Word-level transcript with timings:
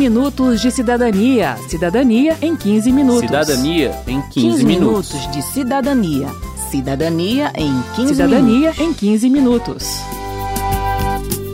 minutos 0.00 0.62
de 0.62 0.70
cidadania. 0.70 1.56
Cidadania 1.68 2.34
em 2.40 2.56
15 2.56 2.90
minutos. 2.90 3.20
Cidadania 3.20 3.90
em 4.06 4.22
15, 4.22 4.30
15 4.32 4.64
minutos. 4.64 5.12
minutos 5.12 5.30
de 5.30 5.42
cidadania. 5.42 6.28
Cidadania 6.70 7.52
em 7.54 7.82
15 7.96 8.14
Cidadania 8.14 8.70
minutos. 8.72 8.80
em 8.80 8.94
15 8.94 9.28
minutos. 9.28 9.84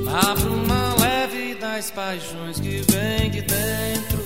Abra 0.06 0.48
uma 0.48 0.94
leve 1.00 1.56
das 1.60 1.90
paixões 1.90 2.60
que 2.60 2.84
vem 2.92 3.30
de 3.32 3.42
dentro. 3.42 4.24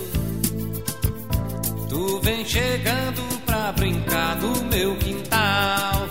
Tu 1.88 2.20
vem 2.22 2.44
chegando 2.44 3.22
pra 3.46 3.72
brincar 3.72 4.36
no 4.36 4.62
meu 4.64 4.94
quintal. 4.96 6.08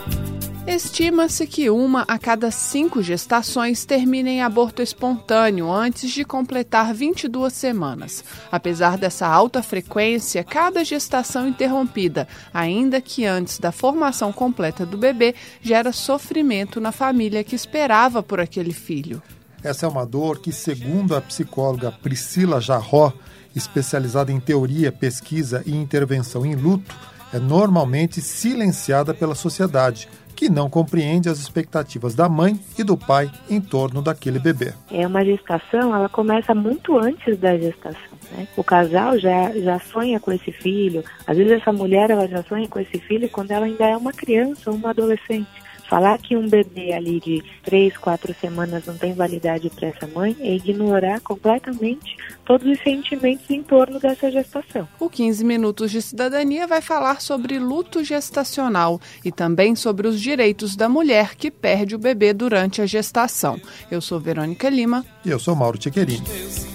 Estima-se 0.67 1.47
que 1.47 1.69
uma 1.69 2.03
a 2.07 2.19
cada 2.19 2.51
cinco 2.51 3.01
gestações 3.01 3.85
termina 3.85 4.29
em 4.29 4.41
aborto 4.41 4.81
espontâneo 4.81 5.71
antes 5.71 6.11
de 6.11 6.23
completar 6.23 6.93
22 6.93 7.51
semanas. 7.51 8.23
Apesar 8.51 8.97
dessa 8.97 9.25
alta 9.25 9.64
frequência, 9.64 10.43
cada 10.43 10.83
gestação 10.83 11.47
interrompida, 11.47 12.27
ainda 12.53 13.01
que 13.01 13.25
antes 13.25 13.57
da 13.57 13.71
formação 13.71 14.31
completa 14.31 14.86
do 14.86 14.97
bebê, 14.97 15.33
gera 15.61 15.91
sofrimento 15.91 16.79
na 16.79 16.91
família 16.91 17.43
que 17.43 17.55
esperava 17.55 18.21
por 18.21 18.39
aquele 18.39 18.73
filho. 18.73 19.21
Essa 19.64 19.86
é 19.86 19.89
uma 19.89 20.05
dor 20.05 20.39
que, 20.39 20.53
segundo 20.53 21.15
a 21.15 21.21
psicóloga 21.21 21.91
Priscila 21.91 22.61
Jarró, 22.61 23.11
especializada 23.55 24.31
em 24.31 24.39
teoria, 24.39 24.91
pesquisa 24.91 25.64
e 25.65 25.75
intervenção 25.75 26.45
em 26.45 26.55
luto, 26.55 26.95
é 27.33 27.39
normalmente 27.39 28.21
silenciada 28.21 29.14
pela 29.14 29.36
sociedade, 29.36 30.09
que 30.39 30.48
não 30.50 30.70
compreende 30.70 31.28
as 31.28 31.38
expectativas 31.38 32.16
da 32.16 32.30
mãe 32.30 32.58
e 32.78 32.81
do 32.81 32.95
pai 32.95 33.30
em 33.50 33.59
torno 33.59 34.02
daquele 34.02 34.39
bebê. 34.39 34.73
É 34.89 35.06
uma 35.06 35.22
gestação, 35.25 35.94
ela 35.94 36.08
começa 36.08 36.56
muito 36.56 36.98
antes 36.98 37.38
da 37.38 37.58
gestação. 37.58 38.17
Né? 38.31 38.48
O 38.56 38.64
casal 38.64 39.20
já, 39.20 39.52
já 39.52 39.78
sonha 39.80 40.17
com 40.17 40.31
esse 40.31 40.50
filho. 40.54 41.04
Às 41.28 41.36
vezes 41.36 41.52
essa 41.52 41.73
mulher 41.73 42.09
ela 42.09 42.26
já 42.26 42.42
sonha 42.44 42.70
com 42.70 42.80
esse 42.80 42.98
filho 43.00 43.28
quando 43.28 43.52
ela 43.52 43.66
ainda 43.66 43.86
é 43.86 43.98
uma 43.98 44.14
criança, 44.14 44.72
uma 44.72 44.92
adolescente. 44.92 45.50
Falar 45.90 46.20
que 46.20 46.38
um 46.38 46.48
bebê 46.48 46.94
ali 46.94 47.20
de 47.20 47.44
três, 47.64 47.98
quatro 47.98 48.34
semanas 48.40 48.86
não 48.86 48.95
tem 48.95 49.14
validade 49.14 49.72
para 49.72 49.88
essa 49.88 50.06
mãe 50.06 50.36
é 50.40 50.56
ignorar 50.56 51.20
completamente 51.22 52.16
todos 52.46 52.68
os 52.68 52.80
sentimentos 52.84 53.50
em 53.50 53.64
torno 53.64 54.00
dessa 54.00 54.31
gestação. 54.31 54.88
O 55.00 55.09
15 55.09 55.44
Minutos 55.44 55.90
de 55.90 56.00
Cidadania 56.00 56.68
vai 56.68 56.81
falar 56.81 57.22
sobre 57.22 57.58
luto 57.58 58.04
gestacional 58.04 59.02
e 59.26 59.31
também 59.31 59.76
sobre 59.76 60.08
os 60.08 60.22
direitos 60.22 60.76
da 60.76 60.88
mulher 60.88 61.34
que 61.36 61.50
perde 61.50 61.96
o 61.96 62.00
bebê 62.00 62.34
durante 62.34 62.84
a 62.84 62.86
gestação. 62.86 63.59
Eu 63.90 64.00
sou 64.00 64.20
Verônica 64.20 64.70
Lima. 64.70 65.03
E 65.26 65.31
eu 65.31 65.40
sou 65.40 65.56
Mauro 65.56 65.80
Tchequerini. 65.80 66.69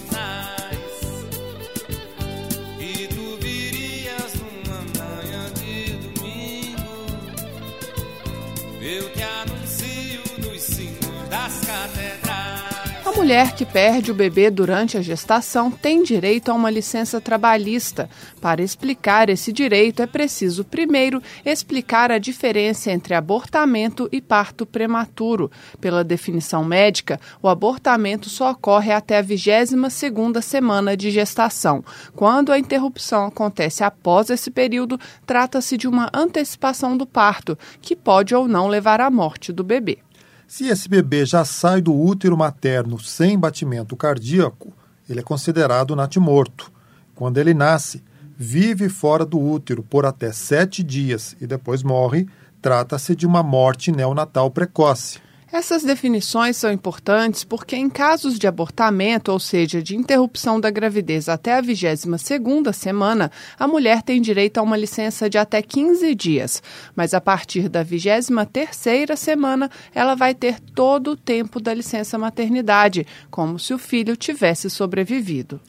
Mulher 13.24 13.54
que 13.54 13.64
perde 13.64 14.10
o 14.10 14.14
bebê 14.14 14.50
durante 14.50 14.98
a 14.98 15.00
gestação 15.00 15.70
tem 15.70 16.02
direito 16.02 16.50
a 16.50 16.54
uma 16.54 16.68
licença 16.68 17.22
trabalhista. 17.22 18.06
Para 18.38 18.60
explicar 18.60 19.30
esse 19.30 19.50
direito, 19.50 20.02
é 20.02 20.06
preciso, 20.06 20.62
primeiro, 20.62 21.22
explicar 21.42 22.12
a 22.12 22.18
diferença 22.18 22.92
entre 22.92 23.14
abortamento 23.14 24.10
e 24.12 24.20
parto 24.20 24.66
prematuro. 24.66 25.50
Pela 25.80 26.04
definição 26.04 26.62
médica, 26.66 27.18
o 27.40 27.48
abortamento 27.48 28.28
só 28.28 28.50
ocorre 28.50 28.92
até 28.92 29.16
a 29.16 29.24
22ª 29.24 30.42
semana 30.42 30.94
de 30.94 31.10
gestação. 31.10 31.82
Quando 32.14 32.52
a 32.52 32.58
interrupção 32.58 33.28
acontece 33.28 33.82
após 33.82 34.28
esse 34.28 34.50
período, 34.50 35.00
trata-se 35.24 35.78
de 35.78 35.88
uma 35.88 36.10
antecipação 36.12 36.94
do 36.94 37.06
parto, 37.06 37.56
que 37.80 37.96
pode 37.96 38.34
ou 38.34 38.46
não 38.46 38.68
levar 38.68 39.00
à 39.00 39.08
morte 39.08 39.50
do 39.50 39.64
bebê. 39.64 40.00
Se 40.46 40.68
esse 40.68 40.88
bebê 40.88 41.24
já 41.24 41.44
sai 41.44 41.80
do 41.80 41.94
útero 41.94 42.36
materno 42.36 42.98
sem 42.98 43.38
batimento 43.38 43.96
cardíaco, 43.96 44.72
ele 45.08 45.20
é 45.20 45.22
considerado 45.22 45.96
natimorto. 45.96 46.70
Quando 47.14 47.38
ele 47.38 47.54
nasce, 47.54 48.02
vive 48.36 48.88
fora 48.88 49.24
do 49.24 49.40
útero 49.40 49.82
por 49.82 50.04
até 50.04 50.32
sete 50.32 50.82
dias 50.82 51.36
e 51.40 51.46
depois 51.46 51.82
morre, 51.82 52.28
trata-se 52.60 53.14
de 53.14 53.26
uma 53.26 53.42
morte 53.42 53.92
neonatal 53.92 54.50
precoce. 54.50 55.18
Essas 55.54 55.84
definições 55.84 56.56
são 56.56 56.72
importantes 56.72 57.44
porque 57.44 57.76
em 57.76 57.88
casos 57.88 58.40
de 58.40 58.46
abortamento, 58.48 59.30
ou 59.30 59.38
seja, 59.38 59.80
de 59.80 59.94
interrupção 59.94 60.58
da 60.58 60.68
gravidez 60.68 61.28
até 61.28 61.54
a 61.54 61.62
22ª 61.62 62.72
semana, 62.72 63.30
a 63.56 63.68
mulher 63.68 64.02
tem 64.02 64.20
direito 64.20 64.58
a 64.58 64.62
uma 64.62 64.76
licença 64.76 65.30
de 65.30 65.38
até 65.38 65.62
15 65.62 66.12
dias, 66.16 66.60
mas 66.96 67.14
a 67.14 67.20
partir 67.20 67.68
da 67.68 67.84
23ª 67.84 69.14
semana, 69.14 69.70
ela 69.94 70.16
vai 70.16 70.34
ter 70.34 70.58
todo 70.58 71.12
o 71.12 71.16
tempo 71.16 71.60
da 71.60 71.72
licença 71.72 72.18
maternidade, 72.18 73.06
como 73.30 73.56
se 73.56 73.72
o 73.72 73.78
filho 73.78 74.16
tivesse 74.16 74.68
sobrevivido. 74.68 75.60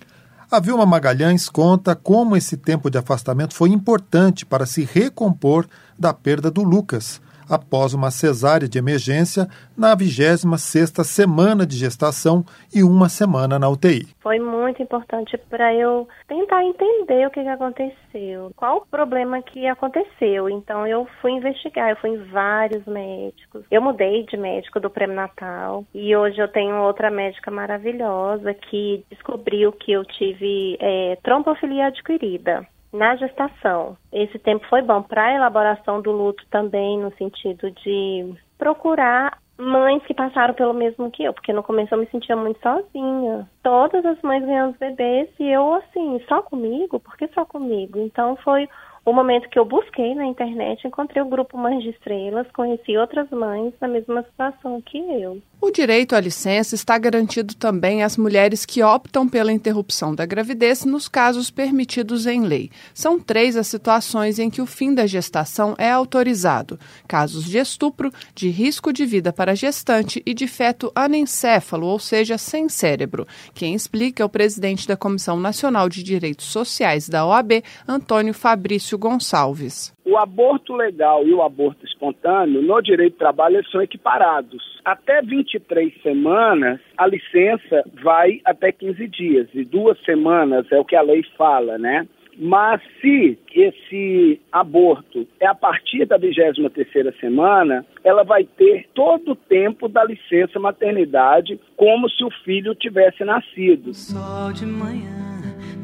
A 0.49 0.59
Vilma 0.59 0.87
Magalhães 0.87 1.47
conta 1.47 1.95
como 1.95 2.35
esse 2.35 2.57
tempo 2.57 2.89
de 2.89 2.97
afastamento 2.97 3.53
foi 3.53 3.69
importante 3.69 4.47
para 4.47 4.65
se 4.65 4.83
recompor 4.83 5.67
da 5.95 6.11
perda 6.11 6.49
do 6.49 6.63
Lucas, 6.63 7.21
após 7.49 7.93
uma 7.93 8.11
cesárea 8.11 8.67
de 8.67 8.77
emergência 8.77 9.47
na 9.77 9.95
26ª 9.95 11.03
semana 11.03 11.65
de 11.65 11.75
gestação 11.75 12.43
e 12.73 12.83
uma 12.83 13.09
semana 13.09 13.59
na 13.59 13.69
UTI. 13.69 14.07
Foi 14.21 14.39
muito 14.39 14.81
importante 14.81 15.37
para 15.49 15.73
eu 15.73 16.07
tentar 16.27 16.63
entender 16.63 17.27
o 17.27 17.31
que, 17.31 17.43
que 17.43 17.49
aconteceu, 17.49 18.51
qual 18.55 18.77
o 18.77 18.85
problema 18.85 19.41
que 19.41 19.67
aconteceu. 19.67 20.49
Então 20.49 20.87
eu 20.87 21.07
fui 21.21 21.31
investigar, 21.31 21.89
eu 21.89 21.95
fui 21.97 22.11
em 22.11 22.23
vários 22.25 22.85
médicos. 22.85 23.63
Eu 23.69 23.81
mudei 23.81 24.23
de 24.25 24.37
médico 24.37 24.79
do 24.79 24.89
pré-natal 24.89 25.85
e 25.93 26.15
hoje 26.15 26.39
eu 26.39 26.47
tenho 26.47 26.75
outra 26.81 27.11
médica 27.11 27.51
maravilhosa 27.51 28.53
que 28.53 29.05
descobriu 29.09 29.71
que 29.71 29.91
eu 29.91 30.03
tive 30.05 30.77
é, 30.79 31.17
trombofilia 31.23 31.87
adquirida 31.87 32.65
na 32.95 33.15
gestação. 33.15 33.97
Esse 34.11 34.39
tempo 34.39 34.65
foi 34.67 34.81
bom 34.81 35.01
para 35.01 35.25
a 35.25 35.35
elaboração 35.35 36.01
do 36.01 36.11
luto 36.11 36.43
também, 36.49 36.97
no 36.97 37.13
sentido 37.15 37.69
de 37.71 38.33
procurar 38.57 39.37
mães 39.57 40.03
que 40.03 40.13
passaram 40.13 40.53
pelo 40.53 40.73
mesmo 40.73 41.09
que 41.11 41.23
eu, 41.23 41.33
porque 41.33 41.53
no 41.53 41.63
começo 41.63 41.93
eu 41.93 41.99
me 41.99 42.07
sentia 42.07 42.35
muito 42.35 42.59
sozinha. 42.61 43.49
Todas 43.63 44.05
as 44.05 44.21
mães 44.21 44.43
ganhando 44.43 44.77
bebês 44.77 45.29
e 45.39 45.49
eu 45.49 45.75
assim, 45.75 46.19
só 46.27 46.41
comigo? 46.41 46.99
Por 46.99 47.15
que 47.15 47.27
só 47.29 47.45
comigo? 47.45 47.99
Então 47.99 48.35
foi 48.37 48.67
o 49.05 49.13
momento 49.13 49.47
que 49.49 49.59
eu 49.59 49.63
busquei 49.63 50.15
na 50.15 50.25
internet, 50.25 50.87
encontrei 50.87 51.21
o 51.21 51.29
grupo 51.29 51.55
Mães 51.57 51.83
de 51.83 51.89
Estrelas, 51.91 52.47
conheci 52.51 52.97
outras 52.97 53.29
mães 53.29 53.71
na 53.79 53.87
mesma 53.87 54.23
situação 54.23 54.81
que 54.81 54.97
eu. 54.97 55.39
O 55.61 55.71
direito 55.71 56.15
à 56.15 56.19
licença 56.19 56.75
está 56.75 56.97
garantido 56.97 57.55
também 57.55 58.03
às 58.03 58.17
mulheres 58.17 58.65
que 58.65 58.83
optam 58.83 59.27
pela 59.27 59.51
interrupção 59.51 60.13
da 60.13 60.25
gravidez 60.25 60.85
nos 60.85 61.07
casos 61.07 61.49
permitidos 61.49 62.25
em 62.25 62.41
lei. 62.41 62.69
São 62.93 63.19
três 63.19 63.55
as 63.55 63.67
situações 63.67 64.37
em 64.37 64.49
que 64.49 64.61
o 64.61 64.65
fim 64.65 64.93
da 64.93 65.05
gestação 65.05 65.75
é 65.77 65.89
autorizado: 65.89 66.79
casos 67.07 67.45
de 67.45 67.57
estupro, 67.57 68.11
de 68.33 68.49
risco 68.49 68.91
de 68.91 69.05
vida 69.05 69.31
para 69.31 69.53
a 69.53 69.55
gestante 69.55 70.21
e 70.25 70.33
de 70.33 70.47
feto 70.47 70.91
anencéfalo, 70.95 71.87
ou 71.87 71.99
seja, 71.99 72.37
sem 72.37 72.69
cérebro. 72.69 73.27
Quem 73.53 73.73
explica 73.73 74.23
é 74.23 74.25
o 74.25 74.29
presidente 74.29 74.87
da 74.87 74.97
Comissão 74.97 75.39
Nacional 75.39 75.89
de 75.89 76.03
Direitos 76.03 76.45
Sociais 76.45 77.07
da 77.07 77.25
OAB, 77.25 77.63
Antônio 77.87 78.33
Fabrício 78.33 78.94
Gonçalves. 78.97 79.93
O 80.05 80.17
aborto 80.17 80.73
legal 80.75 81.25
e 81.27 81.33
o 81.33 81.41
aborto 81.41 81.85
espontâneo, 81.85 82.61
no 82.61 82.81
direito 82.81 83.13
do 83.13 83.19
trabalho, 83.19 83.57
eles 83.57 83.71
são 83.71 83.81
equiparados. 83.81 84.79
Até 84.83 85.21
23 85.21 85.93
semanas, 86.01 86.79
a 86.97 87.07
licença 87.07 87.83
vai 88.03 88.39
até 88.45 88.71
15 88.71 89.07
dias, 89.07 89.47
e 89.53 89.63
duas 89.63 89.99
semanas 90.05 90.65
é 90.71 90.79
o 90.79 90.85
que 90.85 90.95
a 90.95 91.01
lei 91.01 91.23
fala, 91.37 91.77
né? 91.77 92.07
Mas 92.37 92.81
se 92.99 93.39
esse 93.53 94.41
aborto 94.51 95.25
é 95.39 95.47
a 95.47 95.55
partir 95.55 96.05
da 96.05 96.19
23ª 96.19 97.17
semana, 97.19 97.85
ela 98.03 98.23
vai 98.23 98.43
ter 98.43 98.87
todo 98.93 99.31
o 99.31 99.35
tempo 99.35 99.87
da 99.87 100.03
licença 100.03 100.59
maternidade 100.59 101.59
como 101.77 102.09
se 102.09 102.23
o 102.23 102.29
filho 102.43 102.75
tivesse 102.75 103.23
nascido. 103.23 103.93
Sol 103.93 104.51
de 104.51 104.65
manhã, 104.65 105.24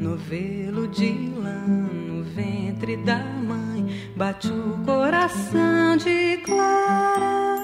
novelo 0.02 0.88
de 0.88 1.30
lã 1.36 1.64
no 1.64 2.24
ventre 2.24 2.96
da 2.96 3.18
mãe, 3.18 4.10
bate 4.16 4.48
o 4.48 4.76
coração 4.84 5.96
de 5.96 6.38
Clara. 6.38 7.62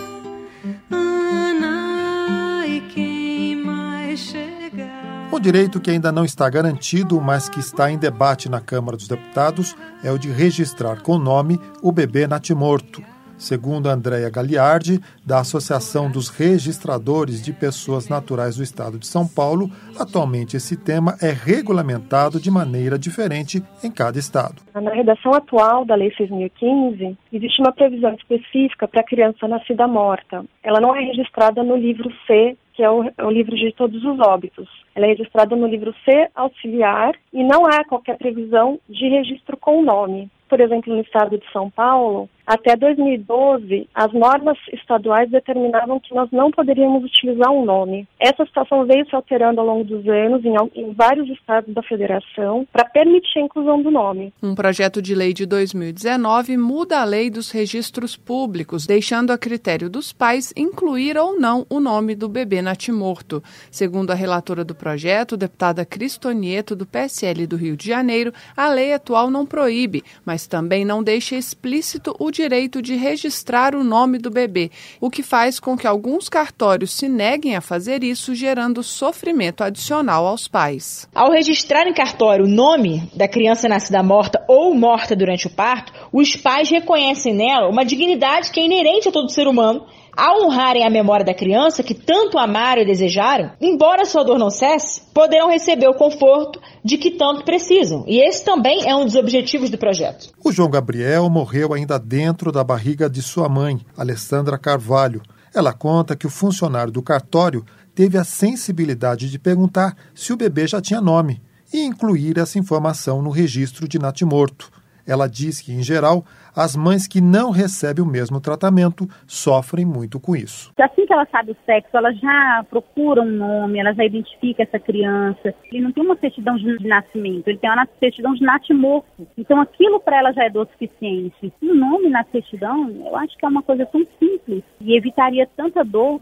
Ana 0.89 2.65
e 2.67 2.81
quem 2.93 3.57
mais 3.57 4.21
chegar. 4.21 5.29
O 5.33 5.41
direito 5.41 5.81
que 5.81 5.91
ainda 5.91 6.13
não 6.13 6.25
está 6.25 6.49
garantido, 6.49 7.21
mas 7.21 7.49
que 7.49 7.59
está 7.59 7.91
em 7.91 7.99
debate 7.99 8.49
na 8.49 8.61
Câmara 8.61 8.97
dos 8.97 9.09
Deputados, 9.09 9.77
é 10.05 10.13
o 10.13 10.19
de 10.19 10.31
registrar 10.31 11.03
com 11.03 11.19
nome 11.19 11.61
o 11.83 11.91
bebê 11.91 12.29
natimorto. 12.29 13.03
Segundo 13.39 13.89
Andréa 13.89 14.29
Gagliardi, 14.29 15.01
da 15.25 15.39
Associação 15.39 16.11
dos 16.11 16.29
Registradores 16.29 17.41
de 17.41 17.53
Pessoas 17.53 18.09
Naturais 18.09 18.57
do 18.57 18.65
Estado 18.65 18.99
de 18.99 19.07
São 19.07 19.29
Paulo, 19.29 19.71
atualmente 19.97 20.57
esse 20.57 20.77
tema 20.77 21.17
é 21.23 21.31
regulamentado 21.31 22.41
de 22.41 22.51
maneira 22.51 22.99
diferente 22.99 23.63
em 23.83 23.93
cada 23.93 24.19
estado. 24.19 24.61
Na 24.75 24.93
redação 24.93 25.33
atual 25.33 25.85
da 25.85 25.95
Lei 25.95 26.11
6.015, 26.11 27.17
existe 27.33 27.63
uma 27.63 27.73
previsão 27.73 28.13
específica 28.15 28.89
para 28.89 29.03
a 29.03 29.07
criança 29.07 29.47
nascida 29.47 29.87
morta. 29.87 30.45
Ela 30.61 30.81
não 30.81 30.95
é 30.95 31.01
registrada 31.01 31.63
no 31.63 31.77
livro 31.77 32.11
C 32.27 32.57
que 32.75 32.85
é 32.85 32.89
o, 32.89 33.03
é 33.03 33.25
o, 33.25 33.31
livro 33.31 33.57
de 33.57 33.73
todos 33.73 34.05
os 34.05 34.21
óbitos. 34.21 34.69
Ela 34.95 35.07
é 35.07 35.09
registrada 35.09 35.57
no 35.57 35.67
livro 35.67 35.93
C 36.05 36.29
auxiliar 36.33 37.13
e 37.33 37.43
não 37.43 37.67
há 37.67 37.85
qualquer 37.85 38.17
previsão 38.17 38.79
de 38.89 39.09
registro 39.09 39.57
com 39.57 39.81
o 39.81 39.85
nome 39.85 40.31
por 40.49 40.61
exemplo, 40.61 40.95
no 40.95 41.01
estado 41.01 41.39
de 41.39 41.53
São 41.53 41.71
Paulo, 41.71 42.29
até 42.49 42.75
2012, 42.75 43.87
as 43.95 44.11
normas 44.15 44.57
estaduais 44.73 45.31
determinavam 45.31 46.01
que 46.01 46.15
nós 46.15 46.31
não 46.33 46.51
poderíamos 46.51 47.05
utilizar 47.05 47.53
um 47.53 47.63
nome. 47.63 48.09
Essa 48.19 48.47
situação 48.47 48.87
veio 48.87 49.07
se 49.07 49.15
alterando 49.15 49.61
ao 49.61 49.67
longo 49.67 49.85
dos 49.85 50.09
anos 50.09 50.43
em, 50.43 50.55
em 50.75 50.95
vários 50.95 51.29
estados 51.29 51.75
da 51.75 51.83
federação 51.83 52.67
para 52.73 52.89
permitir 52.89 53.41
a 53.41 53.43
inclusão 53.43 53.83
do 53.83 53.91
nome. 53.91 54.33
Um 54.43 54.55
projeto 54.55 55.03
de 55.03 55.15
lei 55.15 55.35
de 55.35 55.45
2019 55.45 56.57
muda 56.57 57.03
a 57.03 57.05
lei 57.05 57.29
dos 57.29 57.51
registros 57.51 58.17
públicos, 58.17 58.87
deixando 58.87 59.31
a 59.31 59.37
critério 59.37 59.91
dos 59.91 60.11
pais 60.15 60.51
incluir 60.57 61.19
ou 61.19 61.39
não 61.39 61.67
o 61.69 61.79
nome 61.79 62.15
do 62.15 62.31
bebê 62.31 62.63
natimorto. 62.63 63.43
Segundo 63.71 64.11
a 64.11 64.15
relatora 64.15 64.65
do 64.65 64.75
projeto, 64.75 65.37
deputada 65.37 65.85
Cristonieto, 65.85 66.75
do 66.75 66.87
PSL 66.87 67.47
do 67.47 67.57
Rio 67.57 67.77
de 67.77 67.89
Janeiro, 67.89 68.33
a 68.57 68.71
lei 68.71 68.95
atual 68.95 69.31
não 69.31 69.45
proíbe, 69.45 70.03
mas 70.25 70.38
mas 70.39 70.47
também 70.47 70.85
não 70.85 71.03
deixa 71.03 71.35
explícito 71.35 72.15
o 72.17 72.31
direito 72.31 72.81
de 72.81 72.95
registrar 72.95 73.75
o 73.75 73.83
nome 73.83 74.19
do 74.19 74.31
bebê, 74.31 74.71
o 75.01 75.11
que 75.11 75.21
faz 75.21 75.59
com 75.59 75.77
que 75.77 75.85
alguns 75.85 76.29
cartórios 76.29 76.93
se 76.93 77.09
neguem 77.09 77.57
a 77.57 77.61
fazer 77.61 78.05
isso, 78.05 78.37
gerando 78.37 78.81
sofrimento 78.85 79.65
adicional 79.65 80.25
aos 80.25 80.47
pais. 80.47 81.09
Ao 81.13 81.33
registrar 81.33 81.89
em 81.89 81.93
cartório 81.93 82.45
o 82.45 82.49
nome 82.49 83.11
da 83.17 83.27
criança 83.27 83.69
nascida 83.69 84.01
morta 84.01 84.41
ou 84.47 84.73
morta 84.77 85.17
durante 85.17 85.49
o 85.49 85.51
parto, 85.51 85.93
os 86.13 86.37
pais 86.37 86.71
reconhecem 86.71 87.35
nela 87.35 87.69
uma 87.69 87.85
dignidade 87.85 88.51
que 88.51 88.61
é 88.61 88.65
inerente 88.65 89.09
a 89.09 89.13
todo 89.13 89.31
ser 89.31 89.47
humano 89.47 89.87
ao 90.19 90.45
honrarem 90.45 90.85
a 90.85 90.91
memória 90.91 91.25
da 91.25 91.33
criança 91.33 91.81
que 91.81 91.95
tanto 91.95 92.39
amaram 92.39 92.83
e 92.83 92.87
desejaram, 92.87 93.53
embora 93.61 94.05
sua 94.05 94.25
dor 94.25 94.37
não 94.37 94.51
cesse, 94.51 95.01
poderão 95.15 95.49
receber 95.49 95.87
o 95.87 95.95
conforto 95.95 96.61
de 96.85 96.99
que 96.99 97.13
tanto 97.13 97.45
precisam. 97.45 98.05
E 98.05 98.19
esse 98.21 98.45
também 98.45 98.89
é 98.89 98.97
um 98.97 99.05
dos 99.05 99.15
objetivos 99.15 99.71
do 99.71 99.79
projeto. 99.79 100.33
O 100.45 100.51
João 100.51 100.69
Gabriel 100.69 101.31
morreu 101.31 101.73
ainda 101.73 102.01
dentro 102.01 102.51
da 102.51 102.65
barriga 102.65 103.09
de 103.09 103.23
sua 103.23 103.49
mãe, 103.49 103.79
Alessandra 103.97 104.59
Carvalho. 104.59 105.23
Ela 105.55 105.73
conta 105.73 106.17
que 106.17 106.27
o 106.27 106.31
funcionário 106.31 106.93
do 106.93 107.01
cartório 107.01 107.65
teve 107.95 108.19
a 108.19 108.25
sensibilidade 108.25 109.31
de 109.31 109.39
perguntar 109.39 109.97
se 110.17 110.33
o 110.33 110.37
bebê 110.37 110.67
já 110.67 110.81
tinha 110.81 111.01
nome 111.01 111.41
e 111.73 111.85
incluir 111.85 112.39
essa 112.39 112.59
informação 112.59 113.23
no 113.23 113.31
registro 113.31 113.87
de 113.87 114.01
natimorto. 114.01 114.69
Ela 115.09 115.27
diz 115.27 115.61
que, 115.63 115.73
em 115.73 115.83
geral, 115.83 116.23
as 116.55 116.77
mães 116.77 117.07
que 117.07 117.19
não 117.19 117.51
recebem 117.51 118.05
o 118.05 118.07
mesmo 118.07 118.41
tratamento 118.41 119.09
sofrem 119.27 119.87
muito 119.87 120.21
com 120.21 120.37
isso. 120.37 120.71
Assim 120.79 121.07
que 121.07 121.13
ela 121.13 121.27
sabe 121.31 121.53
o 121.53 121.57
sexo, 121.65 121.97
ela 121.97 122.13
já 122.13 122.65
procura 122.69 123.23
um 123.23 123.31
nome, 123.31 123.79
ela 123.79 123.95
já 123.95 124.05
identifica 124.05 124.63
essa 124.63 124.79
criança. 124.79 125.55
Ele 125.73 125.81
não 125.81 125.93
tem 125.93 126.05
uma 126.05 126.17
certidão 126.17 126.57
de 126.57 126.87
nascimento, 126.87 127.49
ele 127.49 127.59
tem 127.59 127.71
uma 127.71 127.89
certidão 127.99 128.35
de 128.35 128.43
natimorto. 128.43 129.27
Então 129.39 129.59
aquilo 129.61 129.99
para 129.99 130.19
ela 130.19 130.33
já 130.33 130.45
é 130.45 130.51
dor 130.51 130.69
suficiente. 130.73 131.53
O 131.63 131.75
nome 131.75 132.11
na 132.11 132.25
certidão, 132.25 132.91
eu 132.91 133.17
acho 133.17 133.37
que 133.39 133.47
é 133.47 133.49
uma 133.49 133.63
coisa 133.63 133.87
tão 133.87 134.05
simples 134.19 134.63
e 134.81 134.95
evitaria 134.95 135.49
tanta 135.57 135.83
dor. 135.83 136.21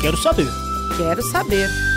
Quero 0.00 0.16
saber. 0.16 0.48
Quero 0.96 1.22
saber. 1.22 1.91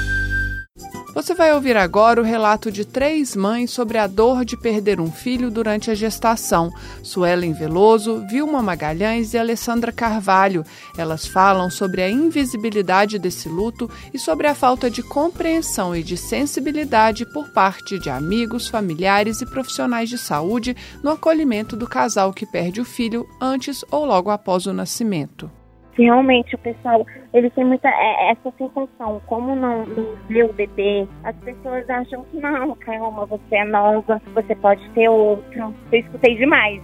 Você 1.15 1.33
vai 1.33 1.53
ouvir 1.53 1.77
agora 1.77 2.19
o 2.19 2.25
relato 2.25 2.69
de 2.69 2.83
três 2.83 3.37
mães 3.37 3.71
sobre 3.71 3.97
a 3.97 4.05
dor 4.05 4.43
de 4.43 4.57
perder 4.57 4.99
um 4.99 5.09
filho 5.09 5.49
durante 5.49 5.89
a 5.89 5.95
gestação: 5.95 6.69
Suelen 7.01 7.53
Veloso, 7.53 8.27
Vilma 8.27 8.61
Magalhães 8.61 9.33
e 9.33 9.37
Alessandra 9.37 9.93
Carvalho. 9.93 10.65
Elas 10.97 11.25
falam 11.25 11.69
sobre 11.69 12.01
a 12.01 12.09
invisibilidade 12.09 13.17
desse 13.17 13.47
luto 13.47 13.89
e 14.13 14.19
sobre 14.19 14.45
a 14.45 14.53
falta 14.53 14.89
de 14.89 15.01
compreensão 15.01 15.95
e 15.95 16.03
de 16.03 16.17
sensibilidade 16.17 17.25
por 17.31 17.49
parte 17.53 17.97
de 17.97 18.09
amigos, 18.09 18.67
familiares 18.67 19.39
e 19.39 19.45
profissionais 19.45 20.09
de 20.09 20.17
saúde 20.17 20.75
no 21.01 21.11
acolhimento 21.11 21.77
do 21.77 21.87
casal 21.87 22.33
que 22.33 22.45
perde 22.45 22.81
o 22.81 22.85
filho 22.85 23.25
antes 23.39 23.85
ou 23.89 24.03
logo 24.03 24.29
após 24.29 24.65
o 24.65 24.73
nascimento 24.73 25.49
realmente 25.97 26.55
o 26.55 26.57
pessoal, 26.57 27.05
eles 27.35 27.53
têm 27.53 27.65
muita 27.65 27.89
é, 27.89 28.31
essa 28.31 28.49
sensação, 28.57 29.21
como 29.27 29.53
não, 29.57 29.85
não 29.85 30.15
vê 30.29 30.43
o 30.43 30.53
bebê, 30.53 31.05
as 31.25 31.35
pessoas 31.35 31.87
acham 31.89 32.23
que 32.31 32.37
não, 32.37 32.73
calma, 32.75 33.25
você 33.25 33.57
é 33.57 33.65
nova, 33.65 34.21
você 34.33 34.55
pode 34.55 34.89
ter 34.91 35.09
outro. 35.09 35.75
Eu 35.91 35.99
escutei 35.99 36.37
demais. 36.37 36.81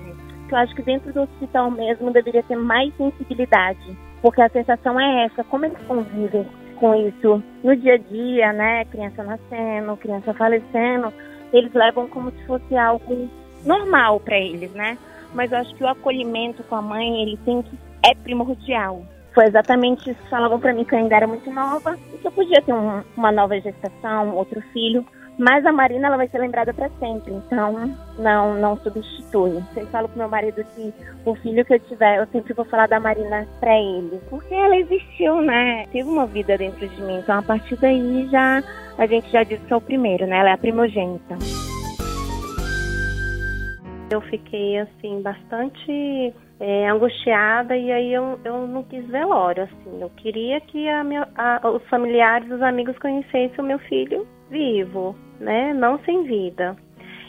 Eu 0.51 0.57
acho 0.57 0.75
que 0.75 0.81
dentro 0.81 1.13
do 1.13 1.21
hospital 1.21 1.71
mesmo 1.71 2.11
deveria 2.11 2.43
ter 2.43 2.57
mais 2.57 2.93
sensibilidade, 2.97 3.97
porque 4.21 4.41
a 4.41 4.49
sensação 4.49 4.99
é 4.99 5.23
essa, 5.23 5.41
como 5.45 5.63
eles 5.63 5.77
convivem 5.87 6.45
com 6.75 6.95
isso 6.95 7.41
no 7.63 7.73
dia 7.77 7.93
a 7.93 7.97
dia, 7.97 8.51
né? 8.51 8.83
Criança 8.85 9.23
nascendo, 9.23 9.95
criança 9.95 10.33
falecendo, 10.33 11.13
eles 11.53 11.73
levam 11.73 12.09
como 12.09 12.29
se 12.31 12.45
fosse 12.45 12.75
algo 12.75 13.29
normal 13.65 14.19
para 14.19 14.37
eles, 14.37 14.73
né? 14.73 14.97
Mas 15.33 15.49
eu 15.53 15.59
acho 15.59 15.73
que 15.75 15.83
o 15.85 15.87
acolhimento 15.87 16.61
com 16.63 16.75
a 16.75 16.81
mãe, 16.81 17.21
ele 17.21 17.37
tem 17.45 17.61
que 17.61 17.77
é 18.03 18.13
primordial. 18.13 19.05
Foi 19.33 19.45
exatamente 19.45 20.11
isso 20.11 20.29
falavam 20.29 20.59
para 20.59 20.73
mim 20.73 20.83
que 20.83 20.93
eu 20.93 20.99
ainda 20.99 21.15
era 21.15 21.27
muito 21.27 21.49
nova 21.51 21.97
e 22.13 22.17
que 22.17 22.27
eu 22.27 22.31
podia 22.31 22.61
ter 22.61 22.73
um, 22.73 23.01
uma 23.15 23.31
nova 23.31 23.59
gestação, 23.59 24.35
outro 24.35 24.61
filho. 24.73 25.05
Mas 25.37 25.65
a 25.65 25.71
Marina 25.71 26.07
ela 26.07 26.17
vai 26.17 26.27
ser 26.27 26.39
lembrada 26.39 26.73
para 26.73 26.89
sempre, 26.99 27.33
então 27.33 27.95
não 28.19 28.59
não 28.59 28.77
substitui. 28.77 29.63
Eu 29.75 29.87
falo 29.87 30.09
pro 30.09 30.17
meu 30.17 30.29
marido 30.29 30.63
que 30.75 30.93
o 31.25 31.33
filho 31.35 31.65
que 31.65 31.73
eu 31.73 31.79
tiver, 31.79 32.19
eu 32.19 32.27
sempre 32.27 32.53
vou 32.53 32.65
falar 32.65 32.87
da 32.87 32.99
Marina 32.99 33.47
para 33.59 33.75
ele, 33.75 34.21
porque 34.29 34.53
ela 34.53 34.75
existiu, 34.75 35.41
né? 35.41 35.87
Teve 35.87 36.09
uma 36.09 36.25
vida 36.27 36.57
dentro 36.57 36.87
de 36.87 37.01
mim, 37.01 37.19
então 37.19 37.39
a 37.39 37.41
partir 37.41 37.75
daí 37.77 38.27
já 38.29 38.61
a 38.97 39.07
gente 39.07 39.31
já 39.31 39.43
diz 39.43 39.59
que 39.61 39.73
é 39.73 39.75
o 39.75 39.81
primeiro, 39.81 40.27
né? 40.27 40.37
Ela 40.37 40.49
é 40.49 40.53
a 40.53 40.57
primogênita. 40.57 41.37
Eu 44.11 44.19
fiquei 44.21 44.77
assim 44.77 45.21
bastante 45.21 46.33
é, 46.61 46.87
angustiada 46.87 47.75
e 47.75 47.91
aí 47.91 48.13
eu, 48.13 48.39
eu 48.45 48.67
não 48.67 48.83
quis 48.83 49.03
velório, 49.07 49.63
assim. 49.63 49.99
Eu 49.99 50.11
queria 50.11 50.61
que 50.61 50.87
a 50.87 51.03
minha, 51.03 51.27
a, 51.35 51.67
os 51.67 51.83
familiares, 51.89 52.49
os 52.51 52.61
amigos 52.61 52.97
conhecessem 52.99 53.59
o 53.59 53.63
meu 53.63 53.79
filho 53.79 54.27
vivo, 54.51 55.15
né? 55.39 55.73
Não 55.73 55.97
sem 56.05 56.23
vida. 56.23 56.77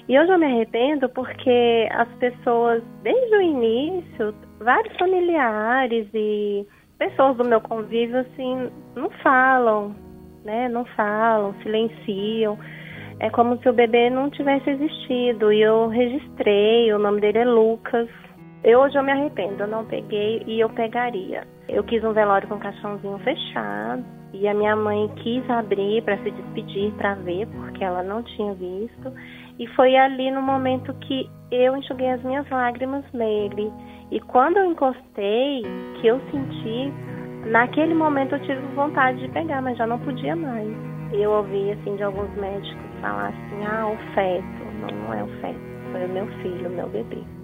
E 0.07 0.15
eu 0.15 0.27
já 0.27 0.37
me 0.37 0.45
arrependo 0.45 1.09
porque 1.09 1.89
as 1.93 2.09
pessoas, 2.17 2.83
desde 3.03 3.35
o 3.35 3.41
início, 3.41 4.35
vários 4.61 4.95
familiares 4.99 6.07
e 6.13 6.67
pessoas 6.99 7.35
do 7.39 7.45
meu 7.45 7.61
convívio, 7.63 8.19
assim, 8.19 8.71
não 8.95 9.09
falam, 9.23 9.97
né? 10.45 10.69
Não 10.69 10.85
falam, 10.85 11.55
silenciam. 11.63 12.59
É 13.19 13.31
como 13.31 13.57
se 13.63 13.69
o 13.69 13.73
bebê 13.73 14.11
não 14.11 14.29
tivesse 14.29 14.69
existido. 14.69 15.51
E 15.51 15.63
eu 15.63 15.89
registrei, 15.89 16.93
o 16.93 16.99
nome 16.99 17.23
dele 17.23 17.39
é 17.39 17.45
Lucas. 17.47 18.09
Eu 18.65 18.79
hoje 18.79 18.97
eu 18.97 19.03
me 19.03 19.11
arrependo, 19.11 19.65
eu 19.65 19.67
não 19.67 19.85
peguei 19.85 20.41
e 20.47 20.61
eu 20.61 20.69
pegaria. 20.71 21.43
Eu 21.69 21.83
quis 21.83 22.05
um 22.05 22.13
velório 22.13 22.47
com 22.47 22.55
um 22.55 22.61
caixãozinho 22.61 23.19
fechado 23.19 24.05
e 24.33 24.47
a 24.47 24.55
minha 24.55 24.77
mãe 24.77 25.11
quis 25.17 25.49
abrir 25.51 26.01
para 26.05 26.17
se 26.19 26.31
despedir, 26.31 26.93
para 26.93 27.15
ver, 27.17 27.49
porque 27.49 27.83
ela 27.83 28.05
não 28.05 28.23
tinha 28.23 28.55
visto. 28.55 29.13
E 29.59 29.67
foi 29.75 29.97
ali 29.97 30.31
no 30.31 30.41
momento 30.41 30.95
que 30.95 31.29
eu 31.51 31.77
enxuguei 31.77 32.09
as 32.11 32.23
minhas 32.23 32.49
lágrimas 32.51 33.05
nele. 33.13 33.73
E 34.13 34.21
quando 34.21 34.59
eu 34.59 34.67
encostei, 34.67 35.63
que 36.01 36.07
eu 36.07 36.21
senti, 36.31 36.93
naquele 37.51 37.95
momento 37.95 38.37
eu 38.37 38.43
tive 38.43 38.61
vontade 38.77 39.19
de 39.19 39.29
pegar, 39.31 39.61
mas 39.61 39.77
já 39.77 39.89
não 39.89 39.99
podia 39.99 40.37
mais. 40.37 40.71
Eu 41.13 41.33
ouvi 41.33 41.73
assim 41.73 41.97
de 41.97 42.05
alguns 42.05 42.33
médicos 42.37 43.01
falar 43.01 43.31
assim: 43.31 43.67
"Ah, 43.67 43.89
o 43.89 43.97
feto". 44.15 44.65
Não, 44.81 44.99
não 44.99 45.15
é 45.15 45.25
o 45.25 45.41
feto, 45.41 45.61
foi 45.91 46.07
o 46.07 46.09
meu 46.09 46.27
filho, 46.41 46.69
o 46.69 46.73
meu 46.73 46.89
bebê. 46.89 47.42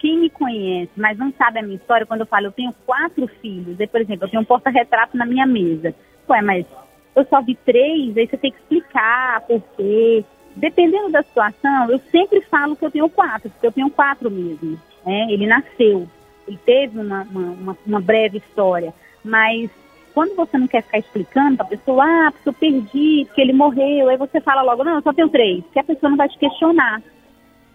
Quem 0.00 0.18
me 0.18 0.30
conhece, 0.30 0.90
mas 0.96 1.18
não 1.18 1.30
sabe 1.32 1.58
a 1.58 1.62
minha 1.62 1.76
história, 1.76 2.06
quando 2.06 2.22
eu 2.22 2.26
falo, 2.26 2.46
eu 2.46 2.52
tenho 2.52 2.74
quatro 2.86 3.26
filhos, 3.40 3.78
e, 3.78 3.86
por 3.86 4.00
exemplo, 4.00 4.24
eu 4.24 4.30
tenho 4.30 4.42
um 4.42 4.46
porta-retrato 4.46 5.16
na 5.16 5.26
minha 5.26 5.46
mesa. 5.46 5.94
Ué, 6.28 6.40
mas 6.40 6.66
eu 7.14 7.24
só 7.26 7.42
vi 7.42 7.54
três, 7.54 8.16
aí 8.16 8.26
você 8.26 8.36
tem 8.38 8.50
que 8.50 8.58
explicar 8.58 9.42
por 9.42 9.62
quê. 9.76 10.24
Dependendo 10.56 11.10
da 11.10 11.22
situação, 11.22 11.90
eu 11.90 12.00
sempre 12.10 12.40
falo 12.40 12.74
que 12.74 12.84
eu 12.84 12.90
tenho 12.90 13.08
quatro, 13.10 13.50
porque 13.50 13.66
eu 13.66 13.72
tenho 13.72 13.90
quatro 13.90 14.30
mesmo. 14.30 14.80
Né? 15.04 15.26
Ele 15.30 15.46
nasceu, 15.46 16.08
ele 16.48 16.58
teve 16.64 16.98
uma, 16.98 17.22
uma, 17.22 17.76
uma 17.86 18.00
breve 18.00 18.38
história, 18.38 18.94
mas 19.22 19.70
quando 20.14 20.34
você 20.34 20.56
não 20.56 20.66
quer 20.66 20.82
ficar 20.82 20.98
explicando 20.98 21.58
para 21.58 21.66
a 21.66 21.68
pessoa, 21.68 22.04
ah, 22.04 22.32
porque 22.32 22.48
eu 22.48 22.52
perdi, 22.54 23.24
porque 23.26 23.40
ele 23.40 23.52
morreu, 23.52 24.08
aí 24.08 24.16
você 24.16 24.40
fala 24.40 24.62
logo, 24.62 24.82
não, 24.82 24.96
eu 24.96 25.02
só 25.02 25.12
tenho 25.12 25.28
três, 25.28 25.62
que 25.72 25.78
a 25.78 25.84
pessoa 25.84 26.08
não 26.08 26.16
vai 26.16 26.28
te 26.28 26.38
questionar 26.38 27.02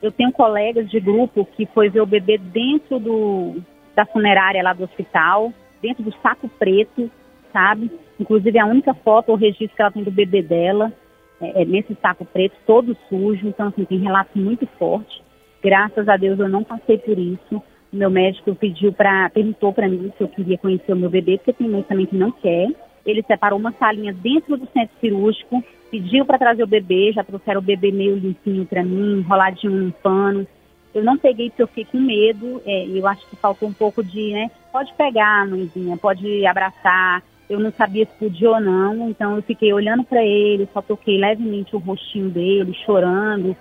Eu 0.05 0.11
tenho 0.11 0.31
colegas 0.31 0.87
de 0.87 0.99
grupo 0.99 1.47
que 1.57 1.65
foi 1.65 1.89
ver 1.89 2.01
o 2.01 2.05
bebê 2.05 2.37
dentro 2.37 2.99
do, 2.99 3.55
da 3.95 4.05
funerária 4.05 4.61
lá 4.61 4.71
do 4.71 4.83
hospital, 4.83 5.51
dentro 5.81 6.03
do 6.03 6.13
saco 6.21 6.47
preto, 6.47 7.09
sabe? 7.51 7.89
Inclusive 8.19 8.59
a 8.59 8.67
única 8.67 8.93
foto 8.93 9.29
ou 9.29 9.35
registro 9.35 9.75
que 9.75 9.81
ela 9.81 9.89
tem 9.89 10.03
do 10.03 10.11
bebê 10.11 10.43
dela 10.43 10.93
é, 11.41 11.63
é 11.63 11.65
nesse 11.65 11.97
saco 11.99 12.23
preto, 12.23 12.55
todo 12.67 12.95
sujo. 13.09 13.47
Então, 13.47 13.69
assim, 13.69 13.83
tem 13.83 13.97
relato 13.97 14.37
muito 14.37 14.67
forte. 14.77 15.23
Graças 15.63 16.07
a 16.07 16.15
Deus 16.17 16.37
eu 16.37 16.49
não 16.49 16.63
passei 16.63 16.99
por 16.99 17.17
isso. 17.17 17.63
Meu 17.91 18.11
médico 18.11 18.53
pediu 18.53 18.93
para 18.93 19.27
perguntou 19.31 19.73
para 19.73 19.89
mim 19.89 20.13
se 20.15 20.23
eu 20.23 20.27
queria 20.27 20.59
conhecer 20.59 20.93
o 20.93 20.97
meu 20.97 21.09
bebê, 21.09 21.37
porque 21.37 21.53
tem 21.53 21.67
mãe 21.67 21.81
também 21.81 22.05
que 22.05 22.15
não 22.15 22.31
quer. 22.31 22.67
Ele 23.05 23.23
separou 23.23 23.59
uma 23.59 23.71
salinha 23.73 24.11
dentro 24.11 24.57
do 24.57 24.67
centro 24.67 24.95
cirúrgico, 24.99 25.63
pediu 25.91 26.25
para 26.25 26.39
trazer 26.39 26.63
o 26.63 26.67
bebê, 26.67 27.11
já 27.13 27.23
trouxeram 27.23 27.59
o 27.59 27.63
bebê 27.63 27.91
meio 27.91 28.15
limpinho 28.15 28.65
para 28.65 28.83
mim, 28.83 29.19
enroladinho 29.19 29.73
num 29.73 29.91
pano. 29.91 30.47
Eu 30.93 31.03
não 31.03 31.17
peguei 31.17 31.49
porque 31.49 31.61
eu 31.61 31.67
fiquei 31.67 31.85
com 31.85 31.99
medo, 31.99 32.61
é, 32.65 32.87
eu 32.87 33.05
acho 33.05 33.27
que 33.29 33.35
faltou 33.35 33.67
um 33.67 33.73
pouco 33.73 34.03
de, 34.03 34.31
né, 34.31 34.49
pode 34.71 34.93
pegar, 34.93 35.47
mãezinha, 35.47 35.97
pode 35.97 36.45
abraçar. 36.45 37.21
Eu 37.47 37.59
não 37.59 37.71
sabia 37.71 38.05
se 38.05 38.13
podia 38.17 38.49
ou 38.49 38.59
não, 38.59 39.09
então 39.09 39.35
eu 39.35 39.41
fiquei 39.43 39.71
olhando 39.71 40.03
para 40.03 40.23
ele, 40.23 40.67
só 40.73 40.81
toquei 40.81 41.19
levemente 41.19 41.75
o 41.75 41.79
rostinho 41.79 42.29
dele, 42.29 42.73
chorando. 42.85 43.55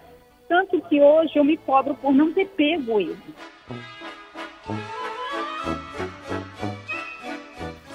Tanto 0.49 0.81
que 0.83 1.01
hoje 1.01 1.37
eu 1.37 1.45
me 1.45 1.57
cobro 1.57 1.95
por 1.95 2.15
não 2.15 2.33
ter 2.33 2.47
pego 2.47 2.99
ele. 2.99 3.17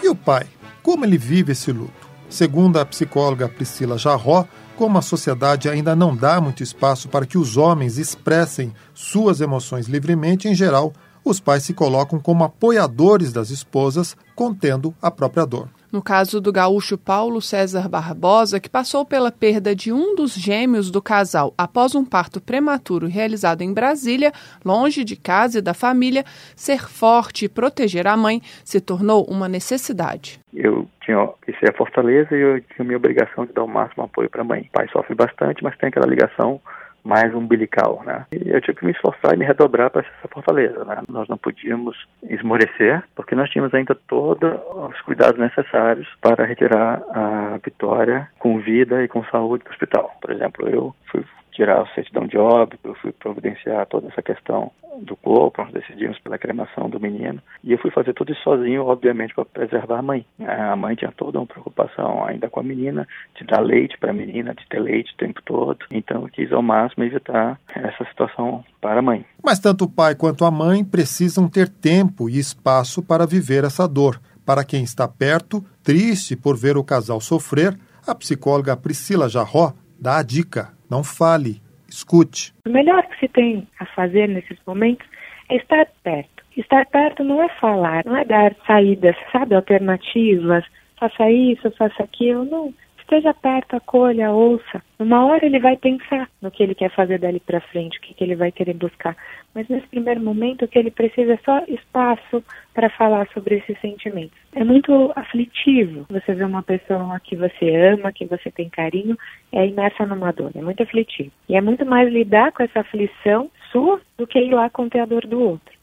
E 0.04 0.08
o 0.08 0.16
pai? 0.16 0.44
Como 0.82 1.06
ele 1.06 1.18
vive 1.18 1.52
esse 1.52 1.72
luto? 1.72 2.10
Segundo 2.30 2.78
a 2.78 2.86
psicóloga 2.86 3.50
Priscila 3.50 3.98
Jarró, 3.98 4.46
como 4.78 4.98
a 4.98 5.02
sociedade 5.02 5.68
ainda 5.68 5.96
não 5.96 6.16
dá 6.16 6.40
muito 6.40 6.64
espaço 6.64 7.10
para 7.10 7.26
que 7.26 7.38
os 7.38 7.58
homens 7.58 7.98
expressem 7.98 8.74
suas 8.94 9.42
emoções 9.42 9.88
livremente, 9.88 10.48
em 10.48 10.56
geral, 10.56 10.94
os 11.24 11.40
pais 11.40 11.64
se 11.64 11.74
colocam 11.74 12.20
como 12.20 12.44
apoiadores 12.44 13.34
das 13.34 13.50
esposas, 13.50 14.16
contendo 14.36 14.94
a 15.02 15.12
própria 15.12 15.46
dor. 15.46 15.70
No 15.92 16.04
caso 16.04 16.40
do 16.40 16.52
gaúcho 16.52 17.00
Paulo 17.00 17.42
César 17.42 17.90
Barbosa, 17.90 18.60
que 18.60 18.70
passou 18.70 19.04
pela 19.04 19.32
perda 19.32 19.76
de 19.76 19.92
um 19.92 20.16
dos 20.16 20.36
gêmeos 20.36 20.92
do 20.92 21.02
casal 21.02 21.52
após 21.58 21.96
um 21.96 22.06
parto 22.06 22.40
prematuro 22.40 23.08
realizado 23.08 23.64
em 23.64 23.74
Brasília, 23.74 24.32
longe 24.64 25.04
de 25.04 25.16
casa 25.16 25.58
e 25.58 25.62
da 25.62 25.74
família, 25.74 26.24
ser 26.56 26.88
forte 26.88 27.46
e 27.46 27.50
proteger 27.50 28.06
a 28.06 28.16
mãe 28.16 28.40
se 28.64 28.80
tornou 28.80 29.26
uma 29.26 29.50
necessidade. 29.50 30.40
Eu 30.54 30.88
tinha 31.02 31.28
que 31.44 31.54
ser 31.54 31.72
a 31.72 31.78
fortaleza 31.78 32.36
e 32.36 32.40
eu 32.40 32.62
tinha 32.62 32.86
minha 32.86 32.98
obrigação 32.98 33.46
de 33.48 33.54
dar 33.54 33.64
o 33.64 33.68
máximo 33.68 34.04
apoio 34.04 34.30
para 34.30 34.42
a 34.42 34.46
mãe. 34.46 34.62
O 34.62 34.72
pai 34.72 34.88
sofre 34.92 35.16
bastante, 35.16 35.64
mas 35.64 35.76
tem 35.78 35.90
aquela 35.90 36.06
ligação 36.06 36.62
mais 37.04 37.34
umbilical, 37.34 38.04
né? 38.06 38.26
E 38.32 38.50
eu 38.50 38.62
tive 38.62 38.80
que 38.80 38.86
me 38.86 38.92
esforçar 38.92 39.34
e 39.34 39.38
me 39.38 39.46
redobrar 39.46 39.90
para 39.90 40.02
essa 40.02 40.28
fortaleza, 40.30 40.84
né? 40.86 41.02
Nós 41.10 41.28
não 41.28 41.38
podíamos 41.38 41.98
esmorecer, 42.24 43.04
porque 43.16 43.36
nós 43.36 43.50
tínhamos 43.50 43.74
ainda 43.74 43.96
todos 44.08 44.52
os 44.74 45.02
cuidados 45.02 45.40
necessários 45.40 46.08
para 46.22 46.46
retirar 46.46 47.02
a 47.12 47.60
Vitória 47.64 48.30
com 48.40 48.60
vida 48.60 49.04
e 49.04 49.08
com 49.08 49.24
saúde 49.26 49.64
do 49.64 49.72
hospital. 49.72 50.16
Por 50.22 50.32
exemplo, 50.32 50.68
eu 50.70 50.96
fui 51.12 51.24
tirar 51.60 51.84
o 51.84 51.88
certidão 51.88 52.26
de 52.26 52.38
óbito, 52.38 52.88
eu 52.88 52.96
fui 52.96 53.12
providenciar 53.12 53.86
toda 53.88 54.08
essa 54.08 54.22
questão 54.22 54.72
do 55.02 55.18
corpo, 55.18 55.62
nós 55.62 55.74
decidimos 55.74 56.18
pela 56.20 56.38
cremação 56.38 56.90
do 56.90 57.02
menino. 57.02 57.42
E 57.62 57.74
eu 57.74 57.78
fui 57.78 57.92
fazer 57.92 58.14
tudo 58.14 58.32
isso 58.32 58.42
sozinho, 58.44 58.86
obviamente, 58.86 59.36
para 59.36 59.44
preservar 59.44 60.00
a 60.00 60.02
mãe. 60.02 60.26
A 60.40 60.74
mãe 60.78 60.96
tinha 60.96 61.12
toda 61.12 61.38
uma 61.38 61.46
preocupação 61.46 62.24
ainda 62.24 62.50
com 62.50 62.62
a 62.62 62.64
menina, 62.64 63.06
de 63.38 63.46
dar 63.46 63.60
leite 63.60 63.98
para 63.98 64.12
a 64.12 64.14
menina, 64.14 64.56
de 64.56 64.66
ter 64.70 64.80
leite 64.80 65.14
o 65.14 65.18
tempo 65.18 65.42
todo. 65.44 65.80
Então 65.92 66.22
eu 66.22 66.30
quis 66.30 66.50
ao 66.54 66.62
máximo 66.62 67.04
evitar 67.04 67.60
essa 67.76 68.06
situação 68.06 68.64
para 68.80 69.00
a 69.00 69.04
mãe. 69.04 69.26
Mas 69.44 69.60
tanto 69.60 69.84
o 69.84 69.90
pai 69.90 70.16
quanto 70.16 70.46
a 70.46 70.52
mãe 70.52 70.86
precisam 70.86 71.50
ter 71.50 71.68
tempo 71.68 72.30
e 72.30 72.40
espaço 72.40 73.04
para 73.04 73.28
viver 73.28 73.66
essa 73.66 73.86
dor. 73.86 74.18
Para 74.46 74.64
quem 74.64 74.82
está 74.82 75.10
perto, 75.10 75.62
triste 75.84 76.38
por 76.38 76.56
ver 76.56 76.78
o 76.78 76.84
casal 76.86 77.20
sofrer, 77.20 77.78
a 78.08 78.16
psicóloga 78.16 78.78
Priscila 78.78 79.28
Jarró 79.28 79.74
dá 80.00 80.20
a 80.20 80.24
dica 80.24 80.79
não 80.90 81.04
fale, 81.04 81.62
escute. 81.88 82.54
O 82.66 82.70
melhor 82.70 83.06
que 83.08 83.20
se 83.20 83.28
tem 83.28 83.68
a 83.80 83.86
fazer 83.86 84.28
nesses 84.28 84.58
momentos 84.66 85.06
é 85.50 85.58
estar 85.58 85.88
perto. 86.04 86.44
Estar 86.58 86.86
perto 86.88 87.24
não 87.24 87.42
é 87.42 87.50
falar, 87.60 88.04
não 88.06 88.18
é 88.18 88.26
dar 88.26 88.56
saídas, 88.66 89.16
sabe, 89.32 89.56
alternativas, 89.56 90.66
faça 91.00 91.30
isso, 91.32 91.72
faça 91.72 92.04
aquilo, 92.04 92.46
não 92.46 92.74
esteja 93.10 93.34
perto, 93.34 93.76
acolha, 93.76 94.32
ouça. 94.32 94.84
Uma 95.00 95.26
hora 95.26 95.46
ele 95.46 95.60
vai 95.60 95.76
pensar 95.76 96.30
no 96.42 96.52
que 96.52 96.62
ele 96.62 96.76
quer 96.76 96.94
fazer 96.94 97.18
dali 97.18 97.40
para 97.40 97.60
frente, 97.60 97.98
o 97.98 98.02
que, 98.02 98.14
que 98.14 98.24
ele 98.24 98.36
vai 98.36 98.52
querer 98.52 98.76
buscar. 98.76 99.18
Mas 99.56 99.68
nesse 99.68 99.88
primeiro 99.88 100.22
momento, 100.22 100.66
o 100.66 100.68
que 100.68 100.78
ele 100.78 100.92
precisa 100.92 101.34
é 101.34 101.40
só 101.44 101.64
espaço 101.68 102.44
para 102.74 102.90
falar 102.92 103.28
sobre 103.34 103.56
esses 103.58 103.80
sentimentos. 103.82 104.38
É 104.54 104.64
muito 104.64 105.12
aflitivo 105.16 106.06
você 106.10 106.34
ver 106.34 106.46
uma 106.46 106.62
pessoa 106.62 107.20
que 107.20 107.36
você 107.36 107.76
ama, 107.94 108.14
que 108.14 108.26
você 108.26 108.52
tem 108.52 108.70
carinho, 108.70 109.18
é 109.52 109.66
imersa 109.66 110.06
numa 110.06 110.32
dor. 110.32 110.52
É 110.56 110.62
muito 110.62 110.84
aflitivo. 110.84 111.32
E 111.48 111.56
é 111.56 111.62
muito 111.62 111.86
mais 111.86 112.12
lidar 112.12 112.52
com 112.52 112.62
essa 112.62 112.82
aflição 112.82 113.50
sua 113.72 114.00
do 114.18 114.28
que 114.28 114.40
ir 114.40 114.54
lá 114.54 114.70
conter 114.70 115.00
a 115.00 115.06
dor 115.06 115.26
do 115.26 115.42
outro. 115.42 115.79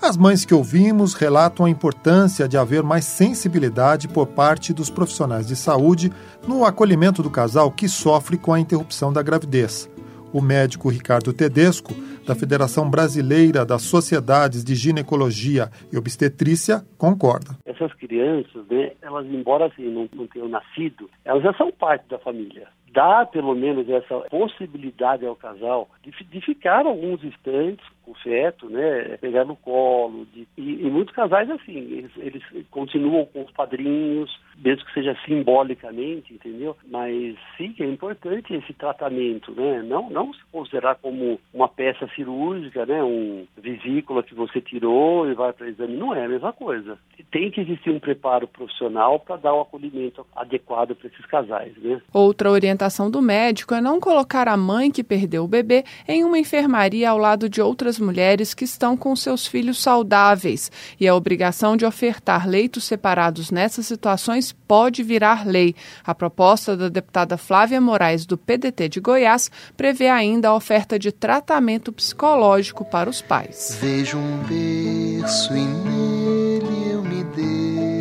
As 0.00 0.16
mães 0.16 0.44
que 0.44 0.54
ouvimos 0.54 1.14
relatam 1.14 1.66
a 1.66 1.70
importância 1.70 2.48
de 2.48 2.56
haver 2.56 2.84
mais 2.84 3.04
sensibilidade 3.04 4.06
por 4.06 4.28
parte 4.28 4.72
dos 4.72 4.88
profissionais 4.88 5.46
de 5.46 5.56
saúde 5.56 6.12
no 6.46 6.64
acolhimento 6.64 7.20
do 7.20 7.28
casal 7.28 7.70
que 7.70 7.88
sofre 7.88 8.38
com 8.38 8.52
a 8.52 8.60
interrupção 8.60 9.12
da 9.12 9.22
gravidez. 9.22 9.88
O 10.32 10.42
médico 10.42 10.90
Ricardo 10.90 11.32
Tedesco, 11.32 11.94
da 12.26 12.34
Federação 12.34 12.90
Brasileira 12.90 13.64
das 13.64 13.82
Sociedades 13.82 14.62
de 14.62 14.74
Ginecologia 14.74 15.70
e 15.90 15.96
Obstetrícia, 15.96 16.84
concorda. 16.98 17.56
Essas 17.64 17.92
crianças, 17.94 18.66
né, 18.70 18.92
elas, 19.00 19.26
embora 19.26 19.66
assim, 19.66 19.88
não, 19.88 20.08
não 20.12 20.26
tenham 20.26 20.48
nascido, 20.48 21.08
elas 21.24 21.42
já 21.42 21.54
são 21.54 21.72
parte 21.72 22.06
da 22.08 22.18
família 22.18 22.68
dá 22.92 23.26
pelo 23.26 23.54
menos 23.54 23.88
essa 23.88 24.20
possibilidade 24.30 25.24
ao 25.24 25.36
casal 25.36 25.88
de, 26.02 26.10
de 26.24 26.40
ficar 26.40 26.86
alguns 26.86 27.22
instantes 27.22 27.86
com 28.02 28.12
o 28.12 28.14
feto, 28.14 28.68
né, 28.68 29.16
pegar 29.18 29.44
no 29.44 29.56
colo. 29.56 30.26
De, 30.32 30.48
e, 30.56 30.86
e, 30.86 30.90
muitos 30.90 31.14
casais 31.14 31.50
assim, 31.50 31.76
eles, 31.76 32.10
eles, 32.16 32.42
continuam 32.70 33.26
com 33.26 33.42
os 33.42 33.52
padrinhos, 33.52 34.30
mesmo 34.62 34.84
que 34.84 34.94
seja 34.94 35.16
simbolicamente, 35.24 36.34
entendeu? 36.34 36.76
Mas 36.90 37.36
sim, 37.56 37.74
é 37.78 37.84
importante 37.84 38.54
esse 38.54 38.72
tratamento, 38.72 39.52
né? 39.52 39.82
Não, 39.82 40.10
não 40.10 40.32
se 40.32 40.40
considerar 40.50 40.96
como 40.96 41.40
uma 41.54 41.68
peça 41.68 42.08
cirúrgica, 42.14 42.84
né? 42.84 43.02
Um 43.02 43.46
vesícula 43.56 44.22
que 44.22 44.34
você 44.34 44.60
tirou 44.60 45.30
e 45.30 45.34
vai 45.34 45.52
para 45.52 45.68
exame, 45.68 45.96
não 45.96 46.14
é 46.14 46.24
a 46.24 46.28
mesma 46.28 46.52
coisa. 46.52 46.98
Tem 47.30 47.50
que 47.50 47.60
existir 47.60 47.90
um 47.90 48.00
preparo 48.00 48.48
profissional 48.48 49.20
para 49.20 49.36
dar 49.36 49.54
o 49.54 49.60
acolhimento 49.60 50.26
adequado 50.34 50.94
para 50.94 51.08
esses 51.08 51.26
casais, 51.26 51.76
né? 51.78 52.00
Outra 52.12 52.50
orientação 52.50 53.10
do 53.10 53.22
médico 53.22 53.74
é 53.74 53.80
não 53.80 54.00
colocar 54.00 54.48
a 54.48 54.56
mãe 54.56 54.90
que 54.90 55.04
perdeu 55.04 55.44
o 55.44 55.48
bebê 55.48 55.84
em 56.06 56.24
uma 56.24 56.38
enfermaria 56.38 57.10
ao 57.10 57.18
lado 57.18 57.48
de 57.48 57.60
outras 57.60 57.98
mulheres 57.98 58.54
que 58.54 58.64
estão 58.64 58.96
com 58.96 59.14
seus 59.14 59.46
filhos 59.46 59.80
saudáveis. 59.80 60.70
E 60.98 61.06
a 61.06 61.14
obrigação 61.14 61.76
de 61.76 61.84
ofertar 61.84 62.48
leitos 62.48 62.84
separados 62.84 63.50
nessas 63.50 63.86
situações 63.86 64.47
pode 64.52 65.02
virar 65.02 65.46
lei. 65.46 65.74
A 66.04 66.14
proposta 66.14 66.76
da 66.76 66.88
deputada 66.88 67.36
Flávia 67.36 67.80
Moraes, 67.80 68.26
do 68.26 68.36
PDT 68.36 68.88
de 68.88 69.00
Goiás, 69.00 69.50
prevê 69.76 70.08
ainda 70.08 70.48
a 70.48 70.54
oferta 70.54 70.98
de 70.98 71.12
tratamento 71.12 71.92
psicológico 71.92 72.84
para 72.84 73.08
os 73.08 73.22
pais. 73.22 73.78
Vejo 73.80 74.18
um 74.18 74.38
berço 74.44 75.56
e 75.56 75.64
nele 75.64 76.92
eu 76.92 77.02
me 77.02 77.24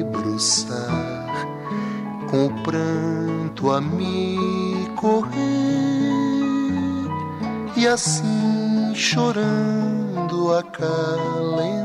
debruçar 0.03 1.27
com 2.29 2.47
o 2.47 2.63
pranto 2.63 3.71
a 3.71 3.79
me 3.79 4.87
correr 4.95 5.37
e 7.77 7.87
assim 7.87 8.93
chorando 8.95 10.53
acalentar 10.53 11.77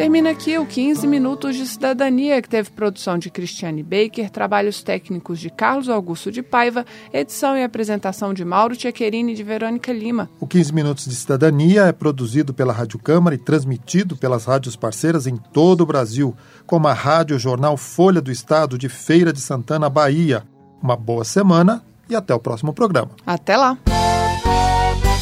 Termina 0.00 0.30
aqui 0.30 0.56
o 0.56 0.64
15 0.64 1.06
Minutos 1.06 1.54
de 1.54 1.66
Cidadania, 1.66 2.40
que 2.40 2.48
teve 2.48 2.70
produção 2.70 3.18
de 3.18 3.28
Cristiane 3.28 3.82
Baker, 3.82 4.30
trabalhos 4.30 4.82
técnicos 4.82 5.38
de 5.38 5.50
Carlos 5.50 5.90
Augusto 5.90 6.32
de 6.32 6.42
Paiva, 6.42 6.86
edição 7.12 7.54
e 7.54 7.62
apresentação 7.62 8.32
de 8.32 8.42
Mauro 8.42 8.74
Tchequerini 8.74 9.32
e 9.32 9.34
de 9.34 9.42
Verônica 9.42 9.92
Lima. 9.92 10.30
O 10.40 10.46
15 10.46 10.72
Minutos 10.72 11.04
de 11.04 11.14
Cidadania 11.14 11.82
é 11.82 11.92
produzido 11.92 12.54
pela 12.54 12.72
Rádio 12.72 12.98
Câmara 12.98 13.34
e 13.34 13.38
transmitido 13.38 14.16
pelas 14.16 14.46
rádios 14.46 14.74
parceiras 14.74 15.26
em 15.26 15.36
todo 15.36 15.82
o 15.82 15.86
Brasil, 15.86 16.34
como 16.64 16.88
a 16.88 16.94
Rádio 16.94 17.38
Jornal 17.38 17.76
Folha 17.76 18.22
do 18.22 18.32
Estado 18.32 18.78
de 18.78 18.88
Feira 18.88 19.34
de 19.34 19.40
Santana, 19.42 19.90
Bahia. 19.90 20.44
Uma 20.82 20.96
boa 20.96 21.26
semana 21.26 21.84
e 22.08 22.16
até 22.16 22.34
o 22.34 22.40
próximo 22.40 22.72
programa. 22.72 23.10
Até 23.26 23.54
lá! 23.54 23.76